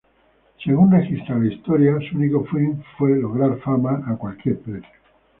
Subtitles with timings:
[0.65, 4.89] Según registra la historia, su único fin fue lograr fama a cualquier precio.